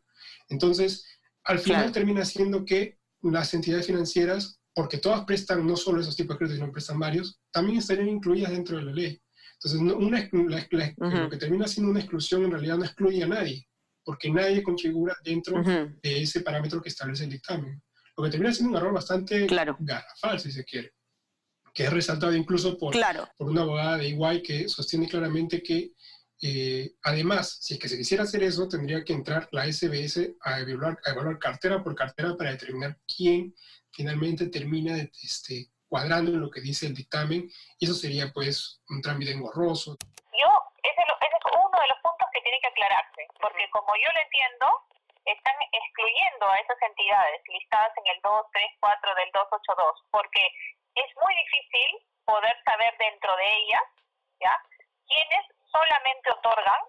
Entonces, 0.50 1.05
al 1.43 1.60
final 1.60 1.81
claro. 1.81 1.93
termina 1.93 2.25
siendo 2.25 2.65
que 2.65 2.98
las 3.22 3.53
entidades 3.53 3.88
financieras, 3.88 4.60
porque 4.74 4.98
todas 4.98 5.24
prestan 5.25 5.65
no 5.65 5.75
solo 5.77 6.01
esos 6.01 6.15
tipos 6.15 6.36
de 6.36 6.39
créditos, 6.39 6.60
sino 6.60 6.72
prestan 6.72 7.00
varios, 7.00 7.39
también 7.51 7.77
estarían 7.79 8.10
incluidas 8.10 8.51
dentro 8.51 8.77
de 8.77 8.84
la 8.84 8.91
ley. 8.91 9.22
Entonces, 9.53 9.79
una, 9.79 10.29
la, 10.31 10.67
la, 10.69 10.86
uh 10.98 11.12
-huh. 11.12 11.24
lo 11.24 11.29
que 11.29 11.38
termina 11.38 11.67
siendo 11.67 11.91
una 11.91 12.01
exclusión 12.01 12.43
en 12.43 12.51
realidad 12.51 12.77
no 12.77 12.86
excluye 12.86 13.24
a 13.24 13.27
nadie, 13.27 13.67
porque 14.03 14.29
nadie 14.29 14.63
configura 14.63 15.15
dentro 15.24 15.60
uh 15.60 15.63
-huh. 15.63 16.00
de 16.01 16.22
ese 16.24 16.41
parámetro 16.41 16.81
que 16.81 16.89
establece 16.89 17.24
el 17.24 17.29
dictamen. 17.29 17.81
Lo 18.17 18.24
que 18.24 18.29
termina 18.31 18.53
siendo 18.53 18.72
un 18.72 18.77
error 18.77 18.93
bastante 18.93 19.45
claro. 19.48 19.75
garrafal, 19.79 20.39
si 20.39 20.51
se 20.51 20.63
quiere 20.63 20.93
que 21.75 21.84
es 21.84 21.94
resaltado 21.94 22.34
incluso 22.34 22.77
por, 22.77 22.94
claro. 22.94 23.27
por 23.38 23.50
una 23.50 23.62
abogada 23.62 23.98
de 23.98 24.08
Iguay 24.08 24.41
que 24.41 24.70
sostiene 24.70 25.10
claramente 25.10 25.62
que 25.62 25.91
eh, 26.41 26.91
además, 27.03 27.60
si 27.62 27.74
es 27.74 27.79
que 27.79 27.89
se 27.89 27.98
quisiera 27.98 28.24
hacer 28.24 28.44
eso, 28.44 28.67
tendría 28.67 29.03
que 29.03 29.13
entrar 29.13 29.48
la 29.51 29.65
SBS 29.65 30.36
a 30.41 30.60
evaluar, 30.60 30.98
a 31.05 31.12
evaluar 31.12 31.39
cartera 31.39 31.84
por 31.84 31.96
cartera 31.96 32.36
para 32.38 32.51
determinar 32.51 32.98
quién 33.08 33.53
finalmente 33.91 34.48
termina 34.48 34.96
de, 34.96 35.12
este, 35.24 35.72
cuadrando 35.88 36.32
en 36.32 36.41
lo 36.41 36.51
que 36.51 36.62
dice 36.62 36.88
el 36.88 36.94
dictamen, 36.94 37.50
y 37.79 37.86
eso 37.86 37.94
sería 37.94 38.32
pues 38.34 38.82
un 38.89 39.01
trámite 39.01 39.32
engorroso. 39.32 39.98
Yo, 40.36 40.50
ese, 40.84 41.01
ese 41.01 41.38
es 41.39 41.46
uno 41.55 41.77
de 41.79 41.88
los 41.88 42.00
puntos 42.03 42.27
que 42.32 42.41
tiene 42.41 42.60
que 42.62 42.67
aclararse, 42.67 43.22
porque 43.39 43.63
como 43.72 43.91
yo 43.96 44.10
lo 44.13 44.22
entiendo, 44.22 44.67
están 45.25 45.55
excluyendo 45.72 46.46
a 46.51 46.58
esas 46.60 46.77
entidades 46.84 47.41
listadas 47.48 47.91
en 47.98 48.05
el 48.12 48.22
234 48.22 49.15
del 49.15 49.29
282, 49.34 50.03
porque 50.12 50.44
es 50.96 51.16
muy 51.22 51.36
difícil 51.36 52.00
poder 52.25 52.56
saber 52.64 52.96
dentro 52.98 53.36
de 53.36 53.56
ellas, 53.58 53.84
¿ya? 54.40 54.58
quiénes 55.08 55.46
solamente 55.72 56.32
otorgan 56.32 56.82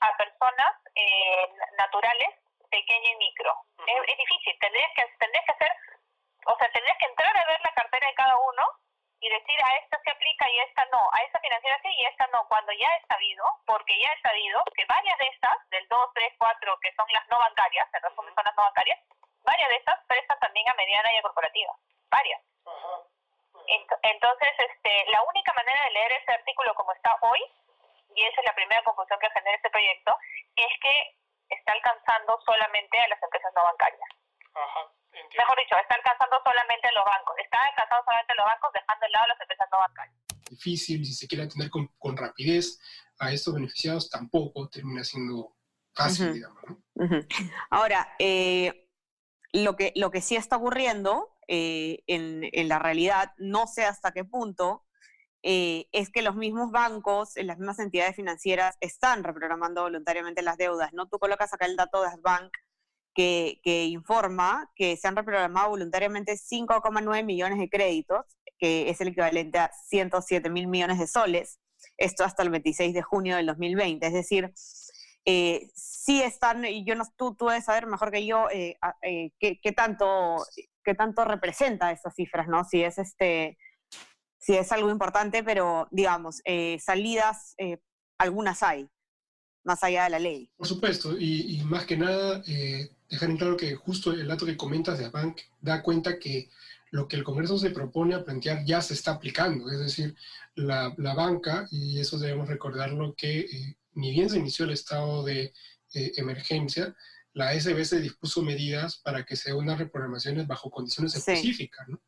a 0.00 0.16
personas 0.16 0.72
eh, 0.94 1.48
naturales, 1.78 2.34
pequeña 2.70 3.10
y 3.10 3.16
micro. 3.16 3.54
es, 3.86 4.16
difícil, 4.16 4.58
tendrías 4.60 4.90
que, 4.94 5.04
tendrías 5.18 5.44
que 5.46 5.52
hacer, 5.52 5.72
o 6.46 6.56
sea, 6.58 6.68
tendrías 6.72 6.98
que 6.98 7.06
entrar 7.06 7.36
a 7.36 7.46
ver 7.46 7.60
la 7.62 7.72
cartera 7.72 8.08
de 8.08 8.14
cada 8.14 8.36
uno 8.36 8.64
y 9.20 9.28
decir 9.28 9.58
a 9.64 9.74
esta 9.76 9.98
se 10.02 10.10
aplica 10.10 10.50
y 10.50 10.58
a 10.58 10.64
esta 10.64 10.84
no, 10.86 11.08
a 11.12 11.22
esta 11.22 11.40
financiera 11.40 11.78
sí 11.82 11.88
y 11.88 12.04
a 12.04 12.08
esta 12.10 12.26
no, 12.28 12.46
cuando 12.48 12.72
ya 12.72 12.88
es 12.96 13.06
sabido, 13.06 13.44
porque 13.64 13.98
ya 13.98 14.12
es 14.12 14.20
sabido 14.20 14.62
que 14.74 14.84
varias 14.86 15.18
de 15.18 15.26
estas, 15.28 15.56
del 15.70 15.86
2, 15.88 16.10
3, 16.14 16.34
4, 16.38 16.78
que 16.80 16.92
son 16.94 17.06
las 17.12 17.26
no 17.28 17.38
bancarias, 17.38 17.88
en 17.94 18.02
resumen 18.02 18.34
son 18.34 18.44
las 18.44 18.56
no 18.56 18.62
bancarias, 18.62 19.00
varias 19.42 19.68
de 19.68 19.76
estas 19.76 20.04
prestan 20.06 20.38
también 20.40 20.68
a 20.68 20.74
mediana 20.74 21.12
y 21.14 21.18
a 21.18 21.22
corporativa, 21.22 21.72
varias. 22.10 22.42
Entonces, 23.66 24.48
este, 24.58 25.10
la 25.10 25.22
única 25.22 25.52
manera 25.52 25.84
de 25.84 25.90
leer 25.92 26.12
ese 26.12 26.32
artículo 26.32 26.74
como 26.74 26.92
está 26.92 27.16
hoy, 27.20 27.40
y 28.14 28.22
esa 28.22 28.40
es 28.40 28.46
la 28.46 28.54
primera 28.54 28.82
conclusión 28.84 29.18
que 29.20 29.30
genera 29.30 29.56
este 29.56 29.70
proyecto, 29.70 30.16
es 30.56 30.72
que 30.80 31.16
está 31.50 31.72
alcanzando 31.72 32.38
solamente 32.44 32.98
a 32.98 33.08
las 33.08 33.22
empresas 33.22 33.52
no 33.54 33.62
bancarias. 33.64 34.08
Mejor 35.36 35.56
dicho, 35.58 35.76
está 35.76 35.94
alcanzando 35.94 36.40
solamente 36.44 36.88
a 36.88 36.92
los 36.92 37.04
bancos. 37.04 37.36
Está 37.38 37.58
alcanzando 37.60 38.04
solamente 38.04 38.32
a 38.32 38.36
los 38.36 38.46
bancos, 38.46 38.72
dejando 38.72 39.06
de 39.06 39.10
lado 39.10 39.24
a 39.24 39.28
las 39.28 39.40
empresas 39.40 39.68
no 39.70 39.78
bancarias. 39.78 40.16
Difícil, 40.50 41.04
si 41.04 41.14
se 41.14 41.26
quiere 41.26 41.44
atender 41.44 41.70
con, 41.70 41.88
con 41.98 42.16
rapidez 42.16 42.78
a 43.18 43.32
estos 43.32 43.54
beneficiados, 43.54 44.10
tampoco 44.10 44.68
termina 44.68 45.04
siendo 45.04 45.56
fácil, 45.94 46.32
digamos. 46.32 46.62
Ahora, 47.70 48.14
eh, 48.18 48.88
lo, 49.52 49.76
que, 49.76 49.92
lo 49.96 50.10
que 50.10 50.20
sí 50.20 50.36
está 50.36 50.56
ocurriendo 50.56 51.35
eh, 51.48 52.00
en, 52.06 52.68
la 52.68 52.78
realidad, 52.78 53.32
no 53.38 53.66
sé 53.66 53.84
hasta 53.84 54.12
qué 54.12 54.24
punto, 54.24 54.84
eh, 55.42 55.86
es 55.92 56.10
que 56.10 56.22
los 56.22 56.34
mismos 56.34 56.72
bancos, 56.72 57.32
las 57.36 57.58
mismas 57.58 57.78
entidades 57.78 58.16
financieras 58.16 58.76
están 58.80 59.22
reprogramando 59.22 59.82
voluntariamente 59.82 60.42
las 60.42 60.56
deudas. 60.56 60.92
¿no? 60.92 61.08
Tú 61.08 61.18
colocas 61.18 61.52
acá 61.54 61.66
el 61.66 61.76
dato 61.76 62.02
de 62.02 62.08
Asbank 62.08 62.52
que, 63.14 63.60
que 63.62 63.84
informa 63.86 64.70
que 64.74 64.96
se 64.96 65.08
han 65.08 65.16
reprogramado 65.16 65.70
voluntariamente 65.70 66.34
5,9 66.34 67.24
millones 67.24 67.58
de 67.58 67.68
créditos, 67.68 68.26
que 68.58 68.90
es 68.90 69.00
el 69.00 69.08
equivalente 69.08 69.58
a 69.58 69.70
107 69.88 70.50
mil 70.50 70.66
millones 70.66 70.98
de 70.98 71.06
soles, 71.06 71.60
esto 71.96 72.24
hasta 72.24 72.42
el 72.42 72.50
26 72.50 72.94
de 72.94 73.02
junio 73.02 73.36
del 73.36 73.46
2020. 73.46 74.06
Es 74.06 74.12
decir, 74.12 74.52
eh, 75.24 75.68
sí 75.74 76.22
están, 76.22 76.64
y 76.64 76.84
yo 76.84 76.94
no, 76.94 77.04
tú, 77.16 77.34
tú 77.34 77.46
debes 77.46 77.64
saber 77.64 77.86
mejor 77.86 78.10
que 78.10 78.26
yo 78.26 78.48
eh, 78.50 78.76
qué, 79.38 79.72
tanto, 79.74 80.36
qué 80.86 80.94
tanto 80.94 81.24
representa 81.24 81.90
esas 81.90 82.14
cifras, 82.14 82.46
¿no? 82.46 82.64
Si 82.64 82.82
es 82.82 82.96
este 82.98 83.58
si 84.38 84.54
es 84.54 84.70
algo 84.70 84.90
importante, 84.90 85.42
pero 85.42 85.88
digamos, 85.90 86.40
eh, 86.44 86.78
salidas, 86.78 87.54
eh, 87.58 87.78
algunas 88.16 88.62
hay, 88.62 88.88
más 89.64 89.82
allá 89.82 90.04
de 90.04 90.10
la 90.10 90.18
ley. 90.20 90.48
Por 90.56 90.68
supuesto, 90.68 91.18
y, 91.18 91.60
más 91.64 91.84
que 91.84 91.96
nada, 91.96 92.44
eh, 92.46 92.88
dejar 93.10 93.30
en 93.30 93.38
claro 93.38 93.56
que 93.56 93.74
justo 93.74 94.12
el 94.12 94.28
dato 94.28 94.46
que 94.46 94.56
comentas 94.56 95.00
de 95.00 95.08
Bank 95.08 95.40
da 95.60 95.82
cuenta 95.82 96.20
que 96.20 96.48
lo 96.92 97.08
que 97.08 97.16
el 97.16 97.24
Congreso 97.24 97.58
se 97.58 97.70
propone 97.70 98.14
a 98.14 98.22
plantear 98.22 98.64
ya 98.64 98.80
se 98.80 98.94
está 98.94 99.12
aplicando, 99.12 99.68
es 99.68 99.80
decir, 99.80 100.14
la, 100.54 100.94
la 100.96 101.14
banca, 101.14 101.66
y 101.72 101.98
eso 101.98 102.16
debemos 102.16 102.46
recordarlo, 102.46 103.16
que 103.16 103.48
ni 103.94 104.12
bien 104.12 104.30
se 104.30 104.38
inició 104.38 104.66
el 104.66 104.70
estado 104.70 105.24
de 105.24 105.52
emergencia, 105.92 106.94
la 107.36 107.52
SBS 107.52 108.00
dispuso 108.00 108.40
medidas 108.40 108.96
para 108.96 109.22
que 109.26 109.36
se 109.36 109.52
unas 109.52 109.78
reprogramaciones 109.78 110.46
bajo 110.46 110.70
condiciones 110.70 111.14
específicas, 111.14 111.86
¿no? 111.86 112.00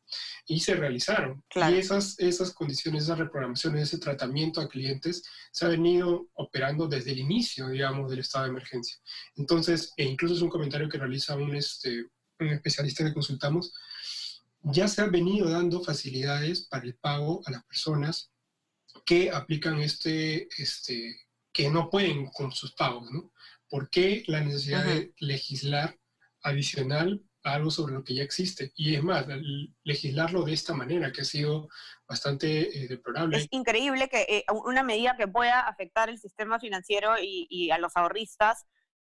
Y 0.47 0.59
se 0.59 0.73
realizaron. 0.73 1.43
Y 1.55 1.75
esas, 1.75 2.17
esas 2.17 2.51
condiciones, 2.51 3.03
esas 3.03 3.19
reprogramaciones, 3.19 3.83
ese 3.83 3.99
tratamiento 3.99 4.59
a 4.59 4.67
clientes 4.67 5.21
se 5.51 5.65
ha 5.65 5.69
venido 5.69 6.29
operando 6.33 6.87
desde 6.87 7.11
el 7.11 7.19
inicio, 7.19 7.69
digamos, 7.69 8.09
del 8.09 8.21
estado 8.21 8.45
de 8.45 8.51
emergencia. 8.51 8.97
Entonces, 9.35 9.93
e 9.97 10.03
incluso 10.03 10.33
es 10.33 10.41
un 10.41 10.49
comentario 10.49 10.89
que 10.89 10.97
realiza 10.97 11.35
un, 11.35 11.55
este, 11.55 12.07
un 12.39 12.47
especialista 12.47 13.05
que 13.05 13.13
consultamos, 13.13 13.71
ya 14.63 14.87
se 14.87 15.03
han 15.03 15.11
venido 15.11 15.47
dando 15.47 15.83
facilidades 15.83 16.65
para 16.65 16.85
el 16.85 16.95
pago 16.95 17.43
a 17.45 17.51
las 17.51 17.63
personas 17.65 18.31
que 19.05 19.29
aplican 19.29 19.79
este, 19.79 20.47
este, 20.57 21.15
que 21.53 21.69
no 21.69 21.87
pueden 21.91 22.31
con 22.31 22.51
sus 22.51 22.73
pagos, 22.73 23.11
¿no? 23.11 23.31
¿Por 23.69 23.89
qué 23.89 24.23
la 24.27 24.41
necesidad 24.41 24.83
de 24.83 25.13
legislar 25.19 25.97
adicional 26.43 27.21
a 27.43 27.53
algo 27.53 27.71
sobre 27.71 27.93
lo 27.93 28.03
que 28.03 28.15
ya 28.15 28.23
existe? 28.23 28.71
Y 28.75 28.95
es 28.95 29.03
más, 29.03 29.25
legislarlo 29.83 30.43
de 30.43 30.53
esta 30.53 30.73
manera, 30.73 31.11
que 31.11 31.21
ha 31.21 31.25
sido 31.25 31.69
bastante 32.07 32.83
eh, 32.83 32.87
deplorable. 32.87 33.37
Es 33.37 33.47
increíble 33.51 34.09
que 34.09 34.21
eh, 34.27 34.45
una 34.65 34.83
medida 34.83 35.15
que 35.17 35.27
pueda 35.27 35.61
afectar 35.61 36.09
el 36.09 36.19
sistema 36.19 36.59
financiero 36.59 37.19
y, 37.19 37.47
y 37.49 37.71
a 37.71 37.77
los 37.77 37.95
ahorristas 37.95 38.65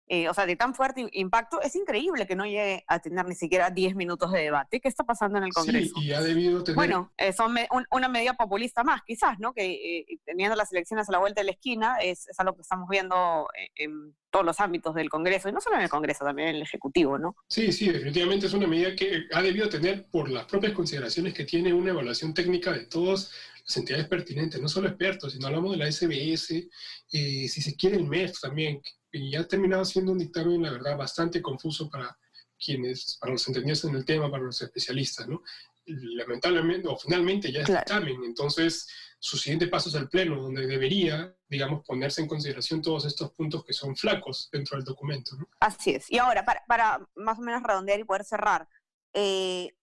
eh, 0.08 0.28
o 0.28 0.34
sea, 0.34 0.46
de 0.46 0.58
tan 0.58 0.76
fuerte 0.76 1.08
impacto, 1.14 1.62
es 1.62 1.74
increíble 1.76 2.28
que 2.28 2.36
no 2.36 2.46
llegue 2.46 2.84
a 2.88 3.00
tener 3.00 3.26
ni 3.26 3.36
siquiera 3.36 3.70
10 3.70 3.96
minutos 3.96 4.30
de 4.32 4.40
debate. 4.40 4.82
¿Qué 4.82 4.90
está 4.90 5.06
pasando 5.06 5.38
en 5.38 5.46
el 5.46 5.54
Congreso? 5.54 5.96
Sí, 5.96 6.08
y 6.08 6.12
ha 6.12 6.22
debido 6.22 6.64
tener... 6.64 6.76
Bueno, 6.76 7.14
eh, 7.18 7.32
son 7.32 7.56
una 7.92 8.10
medida 8.10 8.34
populista 8.34 8.84
más, 8.84 9.02
quizás, 9.08 9.40
¿no? 9.40 9.54
Que 9.54 9.72
eh, 10.00 10.20
teniendo 10.26 10.58
las 10.58 10.72
elecciones 10.74 11.08
a 11.08 11.14
la 11.14 11.20
vuelta 11.20 11.40
de 11.40 11.46
la 11.46 11.52
esquina, 11.52 11.98
es, 12.02 12.28
es 12.28 12.38
algo 12.42 12.56
que 12.56 12.62
estamos 12.62 12.90
viendo 12.90 13.48
en 13.76 14.14
todos 14.30 14.46
los 14.46 14.60
ámbitos 14.60 14.96
del 14.96 15.10
Congreso, 15.10 15.48
y 15.48 15.54
no 15.54 15.62
solo 15.62 15.78
en 15.78 15.84
el 15.84 15.90
Congreso, 15.90 16.26
también 16.26 16.50
en 16.50 16.56
el 16.58 16.62
Ejecutivo, 16.62 17.18
¿no? 17.18 17.38
Sí, 17.48 17.72
sí, 17.72 17.90
definitivamente 17.90 18.48
es 18.48 18.54
una 18.54 18.68
medida 18.68 18.94
que 18.96 19.28
ha 19.32 19.42
debido 19.42 19.70
tener, 19.70 20.08
por 20.10 20.30
las 20.30 20.46
propias 20.46 20.74
consideraciones 20.74 21.34
que 21.34 21.46
tiene, 21.46 21.74
una 21.74 21.92
evaluación 21.92 22.34
técnica 22.34 22.74
de 22.74 22.86
todas 22.86 23.32
las 23.66 23.78
entidades 23.78 24.08
pertinentes, 24.08 24.60
no 24.60 24.68
solo 24.68 24.90
expertos, 24.90 25.32
sino 25.32 25.48
hablamos 25.48 25.72
de 25.72 25.78
la 25.78 25.90
SBS, 25.90 26.68
si 27.08 27.48
se 27.48 27.76
quiere 27.76 27.96
el 27.96 28.06
MEF 28.06 28.40
también, 28.42 28.82
y 29.12 29.36
ha 29.36 29.48
terminado 29.48 29.86
siendo 29.86 30.12
un 30.12 30.20
dictamen, 30.20 30.62
la 30.62 30.72
verdad, 30.72 30.98
bastante 30.98 31.42
confuso 31.42 31.90
para 31.90 32.18
quienes, 32.64 33.18
para 33.20 33.34
los 33.34 33.48
entendidos 33.48 33.84
en 33.86 33.96
el 33.96 34.06
tema, 34.06 34.30
para 34.30 34.44
los 34.44 34.62
especialistas, 34.62 35.28
¿no? 35.28 35.44
Lamentablemente, 35.86 36.88
o 36.88 36.98
finalmente 36.98 37.52
ya 37.52 37.62
es 37.62 37.68
dictamen, 37.68 38.24
entonces 38.24 38.88
su 39.20 39.38
siguiente 39.38 39.68
paso 39.68 39.90
es 39.90 39.96
el 39.96 40.10
Pleno, 40.10 40.42
donde 40.42 40.66
debería, 40.66 41.36
digamos, 41.48 41.84
ponerse 41.86 42.22
en 42.22 42.28
consideración 42.28 42.82
todos 42.82 43.06
estos 43.06 43.32
puntos 43.34 43.64
que 43.66 43.74
son 43.74 43.96
flacos 43.96 44.50
dentro 44.52 44.78
del 44.78 44.86
documento, 44.86 45.36
¿no? 45.36 45.48
Así 45.60 45.92
es. 45.92 46.10
Y 46.10 46.18
ahora, 46.18 46.46
para, 46.46 46.64
para 46.68 47.08
más 47.16 47.38
o 47.38 47.42
menos 47.42 47.62
redondear 47.64 48.00
y 48.00 48.04
poder 48.04 48.24
cerrar, 48.24 48.68
eh, 49.14 49.76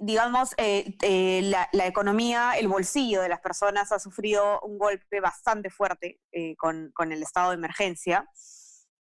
digamos, 0.00 0.54
eh, 0.56 0.96
eh, 1.02 1.42
la, 1.42 1.86
economía, 1.86 2.52
el 2.56 2.68
bolsillo 2.68 3.20
de 3.20 3.28
las 3.28 3.40
personas 3.40 3.90
ha 3.92 3.98
sufrido 3.98 4.60
un 4.60 4.78
golpe 4.78 5.20
bastante 5.20 5.70
fuerte 5.70 6.20
eh, 6.32 6.54
con, 6.56 6.92
el 7.10 7.22
estado 7.22 7.50
de 7.50 7.56
emergencia 7.56 8.28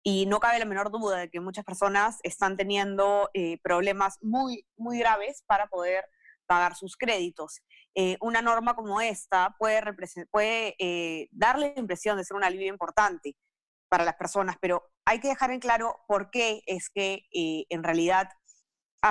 y 0.04 0.26
no 0.26 0.40
cabe 0.40 0.60
la 0.60 0.66
menor 0.66 0.92
duda 0.92 1.18
de 1.18 1.30
que 1.30 1.40
muchas 1.40 1.66
personas 1.66 2.20
están 2.24 2.58
teniendo 2.58 3.30
problemas 3.64 4.20
muy, 4.22 4.66
muy 4.78 5.00
graves 5.00 5.44
para 5.48 5.68
poder 5.68 6.06
pagar 6.46 6.76
sus 6.76 6.96
créditos. 6.96 7.62
una 8.22 8.44
norma 8.44 8.76
como 8.76 9.02
esta 9.02 9.56
puede, 9.58 9.82
puede 10.30 11.28
darle 11.32 11.74
la 11.74 11.80
impresión 11.80 12.18
de 12.18 12.24
ser 12.24 12.38
un 12.38 12.44
alivio 12.44 12.68
importante 12.68 13.36
para 13.90 14.06
las 14.06 14.16
personas, 14.16 14.58
pero 14.62 14.92
hay 15.06 15.20
que 15.20 15.30
dejar 15.30 15.50
en 15.50 15.60
claro 15.60 15.96
por 16.08 16.30
qué 16.30 16.62
es 16.68 16.92
que 16.92 17.26
en 17.32 17.84
realidad 17.84 18.30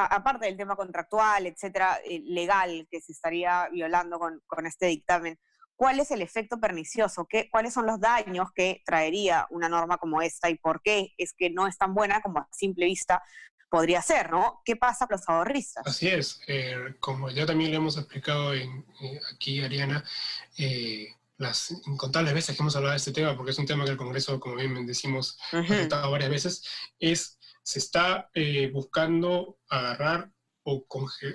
aparte 0.02 0.46
del 0.46 0.56
tema 0.56 0.76
contractual, 0.76 1.46
etcétera, 1.46 1.98
eh, 2.04 2.20
legal 2.24 2.86
que 2.90 3.00
se 3.00 3.12
estaría 3.12 3.68
violando 3.70 4.18
con, 4.18 4.66
este 4.66 4.86
dictamen, 4.86 5.38
¿cuál 5.76 6.00
es 6.00 6.10
el 6.10 6.22
efecto 6.22 6.58
pernicioso? 6.58 7.26
¿Qué, 7.28 7.48
¿Cuáles 7.50 7.74
son 7.74 7.86
los 7.86 8.00
daños 8.00 8.48
que 8.54 8.82
traería 8.84 9.46
una 9.50 9.68
norma 9.68 9.98
como 9.98 10.20
esta 10.20 10.50
y 10.50 10.56
por 10.56 10.82
qué 10.82 11.12
es 11.16 11.32
que 11.32 11.50
no 11.50 11.66
es 11.66 11.78
tan 11.78 11.94
buena 11.94 12.20
como 12.20 12.40
a 12.40 12.48
simple 12.50 12.86
vista 12.86 13.22
podría 13.70 14.02
ser, 14.02 14.30
¿no? 14.30 14.62
¿Qué 14.64 14.76
pasa 14.76 15.06
con 15.06 15.16
los 15.16 15.28
ahorristas? 15.28 15.86
Así 15.86 16.08
es, 16.08 16.40
eh, 16.46 16.94
como 17.00 17.30
ya 17.30 17.44
también 17.46 17.70
le 17.70 17.76
hemos 17.76 17.96
explicado 17.96 18.54
en, 18.54 18.84
eh, 19.00 19.20
aquí, 19.32 19.62
Ariana, 19.62 20.04
las 21.38 21.72
incontables 21.86 22.32
veces 22.32 22.56
que 22.56 22.62
hemos 22.62 22.76
hablado 22.76 22.92
de 22.92 22.98
este 22.98 23.12
tema, 23.12 23.36
porque 23.36 23.50
es 23.50 23.58
un 23.58 23.66
tema 23.66 23.84
que 23.84 23.90
el 23.90 23.96
Congreso, 23.96 24.38
como 24.38 24.54
bien 24.54 24.86
decimos, 24.86 25.38
ha 25.52 25.64
tratado 25.64 26.12
varias 26.12 26.30
veces, 26.30 26.64
es 27.00 27.38
se 27.64 27.78
está 27.78 28.30
eh, 28.34 28.70
buscando 28.70 29.58
agarrar 29.68 30.30
o, 30.64 30.86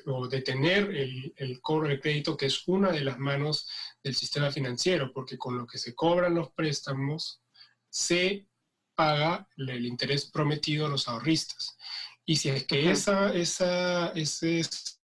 o 0.06 0.28
detener 0.28 0.96
el, 0.96 1.34
el, 1.36 1.60
cobro 1.60 1.88
de 1.90 2.00
crédito, 2.00 2.38
que 2.38 2.46
es 2.46 2.68
una 2.68 2.92
de 2.92 3.02
las 3.02 3.20
manos 3.20 3.68
del 4.04 4.16
sistema 4.16 4.52
financiero, 4.52 5.12
porque 5.14 5.38
con 5.38 5.58
lo 5.58 5.68
que 5.68 5.78
se 5.78 5.94
cobran 5.94 6.36
los 6.36 6.52
préstamos 6.52 7.42
se 7.90 8.48
paga 8.96 9.48
el 9.58 9.86
interés 9.86 10.30
prometido 10.30 10.86
a 10.86 10.90
los 10.90 11.08
ahorristas. 11.08 11.78
Y 12.26 12.36
si 12.36 12.50
es 12.50 12.66
que 12.66 12.92
esa, 12.92 13.34
esa, 13.34 14.10
ese 14.10 14.62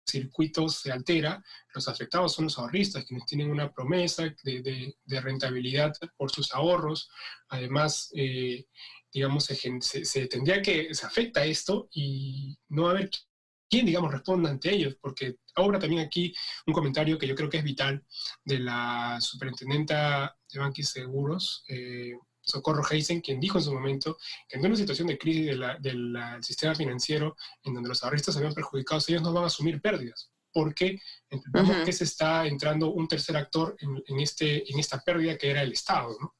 circuito 0.07 0.69
se 0.69 0.93
altera, 0.93 1.43
los 1.75 1.89
afectados 1.89 2.35
son 2.35 2.45
los 2.45 2.59
ahorristas, 2.59 3.05
quienes 3.05 3.27
tienen 3.27 3.51
una 3.51 3.73
promesa 3.73 4.23
de, 4.45 4.63
de, 4.63 4.97
de 5.05 5.21
rentabilidad 5.21 5.93
por 6.17 6.31
sus 6.31 6.53
ahorros. 6.55 7.11
Además, 7.49 8.11
eh, 8.15 8.67
digamos, 9.13 9.45
se, 9.45 9.57
se, 9.81 10.27
tendría 10.27 10.63
que, 10.63 10.95
se 10.95 11.07
afecta 11.07 11.45
esto 11.45 11.89
y 11.93 12.57
no 12.69 12.85
va 12.85 12.91
a 12.91 12.93
haber 12.93 13.11
quién, 13.69 13.87
digamos, 13.87 14.13
responda 14.13 14.51
ante 14.51 14.75
ellos, 14.75 14.97
porque 15.01 15.37
ahora 15.55 15.79
también 15.79 16.03
aquí 16.03 16.35
un 16.67 16.75
comentario 16.75 17.19
que 17.19 17.27
yo 17.27 17.35
creo 17.35 17.51
que 17.51 17.59
es 17.59 17.65
vital 17.65 18.05
de 18.45 18.61
la 18.61 19.19
superintendenta 19.21 20.37
de 20.51 20.61
Banquis 20.61 20.89
Seguros, 20.91 21.65
eh, 21.69 22.13
Socorro 22.49 22.83
Heisen, 22.91 23.21
quien 23.21 23.41
dijo 23.41 23.59
en 23.59 23.65
su 23.65 23.73
momento 23.73 24.17
que 24.49 24.59
en 24.59 24.65
una 24.65 24.77
situación 24.77 25.09
de 25.09 25.19
crisis 25.19 25.55
del 25.81 26.17
sistema 26.41 26.75
financiero, 26.75 27.37
en 27.63 27.75
donde 27.75 27.89
los 27.89 28.03
ahorristas 28.03 28.35
se 28.35 28.41
habían 28.41 28.55
perjudicado, 28.55 29.03
ellos 29.07 29.23
no 29.23 29.33
van 29.33 29.45
a 29.45 29.49
asumir 29.49 29.81
pérdidas, 29.83 30.31
porque 30.53 30.99
entendemos 31.29 31.85
que 31.85 31.93
se 31.93 32.05
está 32.05 32.47
entrando 32.47 32.91
un 32.91 33.07
tercer 33.07 33.37
actor 33.37 33.77
en, 33.81 34.21
este, 34.21 34.71
en 34.71 34.79
esta 34.79 35.01
pérdida 35.01 35.37
que 35.37 35.51
era 35.51 35.63
el 35.63 35.73
Estado, 35.73 36.17
¿no? 36.21 36.35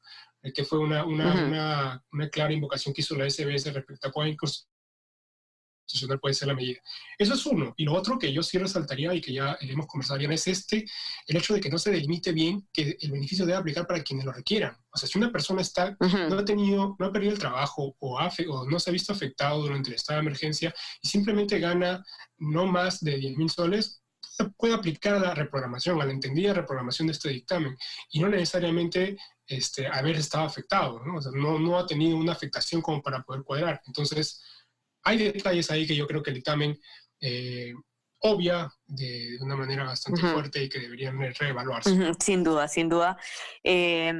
Que 0.53 0.63
fue 0.63 0.79
una, 0.79 1.05
una, 1.05 1.33
una, 1.33 2.03
una, 2.13 2.29
clara 2.29 2.53
invocación 2.53 2.93
que 2.93 3.01
hizo 3.01 3.15
la 3.15 3.29
SBS 3.29 3.73
respecto 3.73 4.07
a 4.07 4.11
cuál 4.11 4.37
constitucional 4.37 6.19
puede 6.19 6.33
ser 6.33 6.47
la 6.47 6.53
medida. 6.53 6.79
Eso 7.17 7.33
es 7.33 7.45
uno. 7.45 7.73
Y 7.75 7.83
lo 7.83 7.93
otro 7.93 8.17
que 8.17 8.31
yo 8.31 8.41
sí 8.41 8.57
resaltaría 8.57 9.13
y 9.13 9.21
que 9.21 9.33
ya 9.33 9.57
hemos 9.61 9.87
conversado 9.87 10.19
bien 10.19 10.31
es 10.31 10.47
este, 10.47 10.85
el 11.27 11.37
hecho 11.37 11.53
de 11.53 11.59
que 11.59 11.69
no 11.69 11.77
se 11.77 11.91
delimite 11.91 12.31
bien 12.31 12.67
que 12.71 12.97
el 13.01 13.11
beneficio 13.11 13.45
debe 13.45 13.57
aplicar 13.57 13.85
para 13.85 14.01
quienes 14.01 14.25
lo 14.25 14.31
requieran. 14.31 14.77
O 14.91 14.97
sea, 14.97 15.09
si 15.09 15.17
una 15.17 15.31
persona 15.31 15.61
está, 15.61 15.97
no 15.99 16.39
ha 16.39 16.45
tenido, 16.45 16.95
no 16.99 17.05
ha 17.05 17.11
perdido 17.11 17.33
el 17.33 17.39
trabajo 17.39 17.95
o, 17.99 18.17
o 18.17 18.69
no 18.69 18.79
se 18.79 18.89
ha 18.89 18.93
visto 18.93 19.13
afectado 19.13 19.61
durante 19.61 19.89
el 19.89 19.95
estado 19.95 20.19
de 20.19 20.27
emergencia 20.27 20.73
y 21.01 21.07
simplemente 21.07 21.59
gana 21.59 22.03
no 22.37 22.65
más 22.65 23.01
de 23.01 23.17
10 23.17 23.37
mil 23.37 23.49
soles, 23.49 24.01
puede 24.57 24.73
aplicar 24.73 25.15
a 25.15 25.19
la 25.19 25.33
reprogramación, 25.33 26.01
a 26.01 26.05
la 26.05 26.11
entendida 26.11 26.53
reprogramación 26.53 27.07
de 27.07 27.13
este 27.13 27.29
dictamen 27.29 27.77
y 28.11 28.19
no 28.19 28.29
necesariamente 28.29 29.17
este, 29.49 29.87
haber 29.87 30.15
estado 30.15 30.45
afectado, 30.45 31.03
¿no? 31.03 31.17
O 31.17 31.21
sea, 31.21 31.31
no, 31.33 31.57
no 31.57 31.77
ha 31.77 31.85
tenido 31.87 32.15
una 32.15 32.33
afectación 32.33 32.81
como 32.81 33.01
para 33.01 33.23
poder 33.23 33.43
cuadrar. 33.43 33.81
Entonces, 33.87 34.41
hay 35.03 35.17
detalles 35.17 35.71
ahí 35.71 35.87
que 35.87 35.95
yo 35.95 36.07
creo 36.07 36.21
que 36.21 36.29
el 36.29 36.35
dictamen 36.35 36.79
eh, 37.19 37.73
obvia 38.19 38.71
de, 38.85 39.37
una 39.41 39.55
manera 39.55 39.85
bastante 39.85 40.21
fuerte 40.21 40.63
y 40.63 40.69
que 40.69 40.79
deberían 40.79 41.19
reevaluarse. 41.33 42.13
Sin 42.19 42.43
duda, 42.43 42.67
sin 42.67 42.89
duda. 42.89 43.17
Eh, 43.63 44.13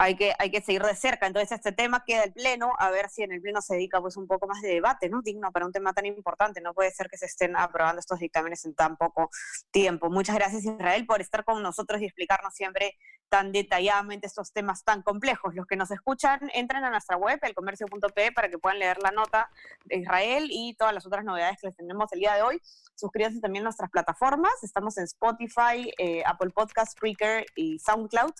hay 0.00 0.16
que, 0.16 0.32
hay 0.38 0.50
que 0.50 0.62
seguir 0.62 0.82
de 0.82 0.94
cerca. 0.96 1.26
Entonces, 1.26 1.52
este 1.52 1.72
tema 1.72 2.02
queda 2.06 2.24
el 2.24 2.32
Pleno, 2.32 2.72
a 2.78 2.88
ver 2.90 3.10
si 3.10 3.22
en 3.22 3.32
el 3.32 3.42
Pleno 3.42 3.60
se 3.60 3.74
dedica 3.74 4.00
pues 4.00 4.16
un 4.16 4.26
poco 4.26 4.46
más 4.46 4.62
de 4.62 4.68
debate, 4.68 5.10
¿no? 5.10 5.20
Digno 5.20 5.52
para 5.52 5.66
un 5.66 5.72
tema 5.72 5.92
tan 5.92 6.06
importante. 6.06 6.62
No 6.62 6.72
puede 6.72 6.90
ser 6.90 7.10
que 7.10 7.18
se 7.18 7.26
estén 7.26 7.54
aprobando 7.54 8.00
estos 8.00 8.18
dictámenes 8.18 8.64
en 8.64 8.74
tan 8.74 8.96
poco 8.96 9.28
tiempo. 9.70 10.08
Muchas 10.08 10.36
gracias, 10.36 10.64
Israel, 10.64 11.04
por 11.04 11.20
estar 11.20 11.44
con 11.44 11.62
nosotros 11.62 12.00
y 12.00 12.06
explicarnos 12.06 12.54
siempre 12.54 12.96
tan 13.28 13.52
detalladamente 13.52 14.26
estos 14.26 14.54
temas 14.54 14.84
tan 14.84 15.02
complejos. 15.02 15.54
Los 15.54 15.66
que 15.66 15.76
nos 15.76 15.90
escuchan, 15.90 16.40
entren 16.54 16.82
a 16.82 16.88
nuestra 16.88 17.18
web, 17.18 17.38
elcomercio.pe, 17.42 18.32
para 18.32 18.48
que 18.48 18.56
puedan 18.56 18.78
leer 18.78 19.02
la 19.02 19.10
nota 19.10 19.50
de 19.84 19.98
Israel 19.98 20.46
y 20.48 20.76
todas 20.78 20.94
las 20.94 21.04
otras 21.04 21.26
novedades 21.26 21.58
que 21.60 21.66
les 21.66 21.76
tenemos 21.76 22.10
el 22.12 22.20
día 22.20 22.36
de 22.36 22.40
hoy. 22.40 22.62
Suscríbanse 22.94 23.40
también 23.40 23.64
a 23.64 23.68
nuestras 23.68 23.90
plataformas. 23.90 24.52
Estamos 24.62 24.96
en 24.96 25.04
Spotify, 25.04 25.92
eh, 25.98 26.22
Apple 26.24 26.52
Podcast, 26.54 26.92
Spreaker 26.92 27.44
y 27.54 27.78
SoundCloud 27.80 28.32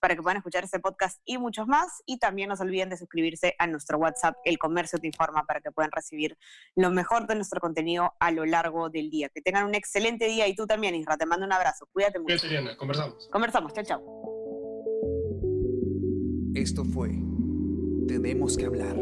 para 0.00 0.16
que 0.16 0.22
puedan 0.22 0.38
escuchar 0.38 0.64
este 0.64 0.80
podcast 0.80 1.20
y 1.24 1.38
muchos 1.38 1.66
más. 1.66 2.02
Y 2.06 2.18
también 2.18 2.48
no 2.48 2.56
se 2.56 2.62
olviden 2.62 2.88
de 2.88 2.96
suscribirse 2.96 3.54
a 3.58 3.66
nuestro 3.66 3.98
WhatsApp, 3.98 4.36
El 4.44 4.58
Comercio 4.58 4.98
Te 4.98 5.06
Informa, 5.06 5.44
para 5.44 5.60
que 5.60 5.70
puedan 5.70 5.92
recibir 5.92 6.36
lo 6.74 6.90
mejor 6.90 7.26
de 7.26 7.34
nuestro 7.36 7.60
contenido 7.60 8.14
a 8.18 8.30
lo 8.30 8.44
largo 8.46 8.90
del 8.90 9.10
día. 9.10 9.28
Que 9.28 9.42
tengan 9.42 9.66
un 9.66 9.74
excelente 9.74 10.26
día 10.26 10.48
y 10.48 10.54
tú 10.54 10.66
también, 10.66 10.94
Isra. 10.94 11.16
Te 11.16 11.26
mando 11.26 11.46
un 11.46 11.52
abrazo. 11.52 11.86
Cuídate 11.92 12.18
mucho. 12.18 12.38
Cuídate, 12.38 12.76
Conversamos. 12.76 13.28
Conversamos. 13.30 13.72
Chao, 13.74 13.84
chao. 13.84 14.02
Esto 16.54 16.84
fue 16.84 17.10
Tenemos 18.08 18.56
que 18.56 18.66
hablar. 18.66 18.96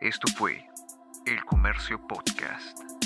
Esto 0.00 0.28
fue 0.36 0.64
El 1.26 1.44
Comercio 1.44 2.00
Podcast. 2.06 2.97